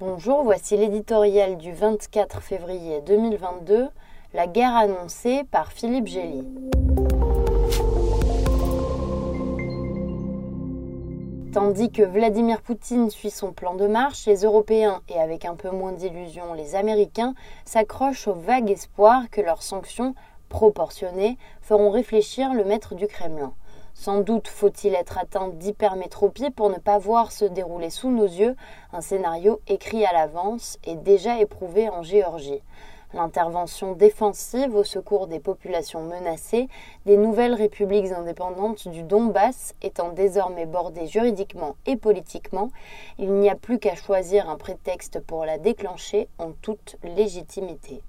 Bonjour, 0.00 0.44
voici 0.44 0.76
l'éditorial 0.76 1.56
du 1.56 1.72
24 1.72 2.40
février 2.40 3.00
2022, 3.04 3.88
La 4.32 4.46
guerre 4.46 4.76
annoncée 4.76 5.42
par 5.50 5.72
Philippe 5.72 6.06
Gély. 6.06 6.46
Tandis 11.52 11.90
que 11.90 12.04
Vladimir 12.04 12.62
Poutine 12.62 13.10
suit 13.10 13.32
son 13.32 13.50
plan 13.52 13.74
de 13.74 13.88
marche, 13.88 14.26
les 14.26 14.44
Européens 14.44 15.02
et 15.08 15.18
avec 15.18 15.44
un 15.44 15.56
peu 15.56 15.70
moins 15.70 15.90
d'illusion 15.90 16.54
les 16.54 16.76
Américains 16.76 17.34
s'accrochent 17.64 18.28
au 18.28 18.34
vague 18.34 18.70
espoir 18.70 19.28
que 19.32 19.40
leurs 19.40 19.64
sanctions 19.64 20.14
proportionnées 20.48 21.38
feront 21.60 21.90
réfléchir 21.90 22.54
le 22.54 22.64
maître 22.64 22.94
du 22.94 23.08
Kremlin. 23.08 23.52
Sans 24.00 24.20
doute 24.20 24.46
faut-il 24.46 24.94
être 24.94 25.18
atteint 25.18 25.48
d'hypermétropie 25.48 26.50
pour 26.50 26.70
ne 26.70 26.76
pas 26.76 26.98
voir 26.98 27.32
se 27.32 27.44
dérouler 27.44 27.90
sous 27.90 28.12
nos 28.12 28.26
yeux 28.26 28.54
un 28.92 29.00
scénario 29.00 29.60
écrit 29.66 30.04
à 30.04 30.12
l'avance 30.12 30.78
et 30.84 30.94
déjà 30.94 31.40
éprouvé 31.40 31.88
en 31.88 32.04
Géorgie. 32.04 32.62
L'intervention 33.12 33.94
défensive 33.94 34.76
au 34.76 34.84
secours 34.84 35.26
des 35.26 35.40
populations 35.40 36.04
menacées 36.04 36.68
des 37.06 37.16
nouvelles 37.16 37.54
républiques 37.54 38.12
indépendantes 38.12 38.86
du 38.86 39.02
Donbass 39.02 39.74
étant 39.82 40.10
désormais 40.10 40.66
bordée 40.66 41.08
juridiquement 41.08 41.74
et 41.84 41.96
politiquement, 41.96 42.70
il 43.18 43.32
n'y 43.32 43.50
a 43.50 43.56
plus 43.56 43.80
qu'à 43.80 43.96
choisir 43.96 44.48
un 44.48 44.56
prétexte 44.56 45.18
pour 45.18 45.44
la 45.44 45.58
déclencher 45.58 46.28
en 46.38 46.52
toute 46.52 46.94
légitimité. 47.02 48.04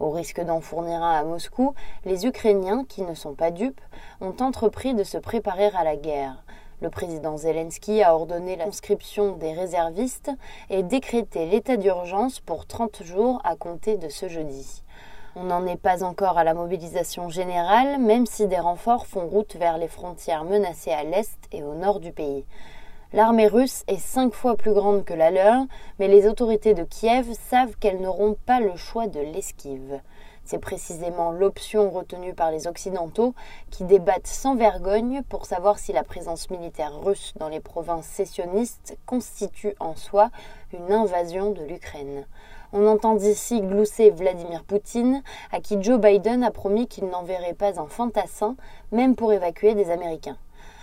Au 0.00 0.08
risque 0.08 0.40
d'en 0.40 0.62
fournir 0.62 1.02
un 1.02 1.12
à 1.12 1.24
Moscou, 1.24 1.74
les 2.06 2.26
Ukrainiens, 2.26 2.86
qui 2.88 3.02
ne 3.02 3.12
sont 3.12 3.34
pas 3.34 3.50
dupes, 3.50 3.82
ont 4.22 4.34
entrepris 4.40 4.94
de 4.94 5.04
se 5.04 5.18
préparer 5.18 5.66
à 5.76 5.84
la 5.84 5.94
guerre. 5.94 6.42
Le 6.80 6.88
président 6.88 7.36
Zelensky 7.36 8.02
a 8.02 8.14
ordonné 8.14 8.56
l'inscription 8.56 9.36
des 9.36 9.52
réservistes 9.52 10.30
et 10.70 10.82
décrété 10.82 11.44
l'état 11.44 11.76
d'urgence 11.76 12.40
pour 12.40 12.64
30 12.64 13.02
jours 13.02 13.42
à 13.44 13.56
compter 13.56 13.98
de 13.98 14.08
ce 14.08 14.26
jeudi. 14.26 14.82
On 15.36 15.44
n'en 15.44 15.66
est 15.66 15.76
pas 15.76 16.02
encore 16.02 16.38
à 16.38 16.44
la 16.44 16.54
mobilisation 16.54 17.28
générale, 17.28 18.00
même 18.00 18.24
si 18.24 18.46
des 18.46 18.58
renforts 18.58 19.06
font 19.06 19.28
route 19.28 19.56
vers 19.56 19.76
les 19.76 19.86
frontières 19.86 20.44
menacées 20.44 20.92
à 20.92 21.04
l'est 21.04 21.38
et 21.52 21.62
au 21.62 21.74
nord 21.74 22.00
du 22.00 22.12
pays. 22.12 22.46
L'armée 23.12 23.48
russe 23.48 23.82
est 23.88 23.98
cinq 23.98 24.32
fois 24.34 24.56
plus 24.56 24.72
grande 24.72 25.04
que 25.04 25.14
la 25.14 25.32
leur, 25.32 25.64
mais 25.98 26.06
les 26.06 26.28
autorités 26.28 26.74
de 26.74 26.84
Kiev 26.84 27.32
savent 27.32 27.74
qu'elles 27.80 28.00
n'auront 28.00 28.36
pas 28.46 28.60
le 28.60 28.76
choix 28.76 29.08
de 29.08 29.18
l'esquive. 29.18 30.00
C'est 30.44 30.60
précisément 30.60 31.32
l'option 31.32 31.90
retenue 31.90 32.34
par 32.34 32.52
les 32.52 32.68
Occidentaux 32.68 33.34
qui 33.70 33.82
débattent 33.82 34.28
sans 34.28 34.54
vergogne 34.54 35.22
pour 35.28 35.44
savoir 35.44 35.80
si 35.80 35.92
la 35.92 36.04
présence 36.04 36.50
militaire 36.50 37.00
russe 37.00 37.34
dans 37.36 37.48
les 37.48 37.58
provinces 37.58 38.06
sécessionnistes 38.06 38.96
constitue 39.06 39.74
en 39.80 39.96
soi 39.96 40.30
une 40.72 40.92
invasion 40.92 41.50
de 41.50 41.64
l'Ukraine. 41.64 42.26
On 42.72 42.86
entend 42.86 43.16
d'ici 43.16 43.60
glousser 43.60 44.10
Vladimir 44.10 44.62
Poutine, 44.62 45.24
à 45.50 45.60
qui 45.60 45.82
Joe 45.82 46.00
Biden 46.00 46.44
a 46.44 46.52
promis 46.52 46.86
qu'il 46.86 47.06
n'enverrait 47.06 47.54
pas 47.54 47.80
un 47.80 47.88
fantassin, 47.88 48.54
même 48.92 49.16
pour 49.16 49.32
évacuer 49.32 49.74
des 49.74 49.90
Américains. 49.90 50.38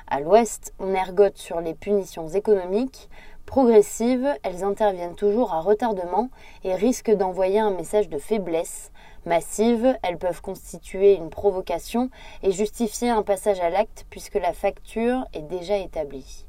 À 0.09 0.21
l'ouest, 0.21 0.73
on 0.79 0.93
ergote 0.93 1.37
sur 1.37 1.59
les 1.59 1.73
punitions 1.73 2.29
économiques. 2.29 3.09
Progressives, 3.45 4.33
elles 4.41 4.63
interviennent 4.63 5.15
toujours 5.15 5.53
à 5.53 5.59
retardement 5.59 6.29
et 6.63 6.75
risquent 6.75 7.13
d'envoyer 7.13 7.59
un 7.59 7.71
message 7.71 8.07
de 8.07 8.17
faiblesse. 8.17 8.93
Massives, 9.25 9.97
elles 10.03 10.17
peuvent 10.17 10.41
constituer 10.41 11.15
une 11.15 11.29
provocation 11.29 12.09
et 12.41 12.53
justifier 12.53 13.09
un 13.09 13.21
passage 13.21 13.59
à 13.59 13.69
l'acte 13.69 14.05
puisque 14.09 14.35
la 14.35 14.53
facture 14.53 15.25
est 15.33 15.41
déjà 15.41 15.75
établie. 15.75 16.45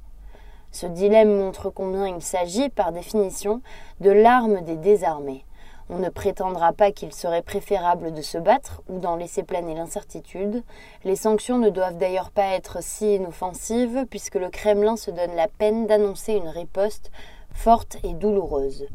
Ce 0.71 0.87
dilemme 0.87 1.37
montre 1.37 1.69
combien 1.69 2.07
il 2.07 2.23
s'agit, 2.23 2.69
par 2.69 2.93
définition, 2.93 3.61
de 4.01 4.11
l'arme 4.11 4.61
des 4.61 4.77
désarmés. 4.77 5.45
On 5.91 5.99
ne 5.99 6.11
prétendra 6.11 6.73
pas 6.75 6.93
qu'il 6.93 7.13
serait 7.15 7.43
préférable 7.43 8.13
de 8.13 8.21
se 8.21 8.37
battre 8.37 8.83
ou 8.89 8.99
d'en 8.99 9.17
laisser 9.17 9.43
planer 9.43 9.75
l'incertitude. 9.75 10.63
Les 11.05 11.17
sanctions 11.17 11.57
ne 11.57 11.71
doivent 11.71 11.97
d'ailleurs 11.97 12.31
pas 12.31 12.55
être 12.55 12.83
si 12.83 13.15
inoffensives 13.15 14.05
puisque 14.11 14.35
le 14.35 14.51
Kremlin 14.51 14.97
se 14.97 15.11
donne 15.11 15.35
la 15.35 15.49
peine 15.49 15.87
d'annoncer 15.87 16.35
une 16.35 16.49
riposte 16.49 17.11
forte 17.55 17.97
et 18.05 18.13
douloureuse. 18.13 18.87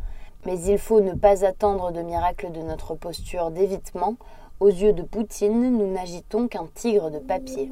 Mais 0.46 0.60
il 0.62 0.78
faut 0.78 1.02
ne 1.02 1.14
pas 1.14 1.46
attendre 1.46 1.92
de 1.92 2.02
miracle 2.02 2.52
de 2.52 2.62
notre 2.62 2.94
posture 2.94 3.50
d'évitement. 3.50 4.16
Aux 4.60 4.70
yeux 4.70 4.94
de 4.94 5.02
Poutine, 5.02 5.78
nous 5.78 5.92
n'agitons 5.92 6.48
qu'un 6.48 6.68
tigre 6.76 7.10
de 7.10 7.20
papier. 7.20 7.72